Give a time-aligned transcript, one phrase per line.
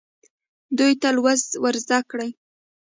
[0.77, 2.29] دوی ته لوست ورزده کړئ.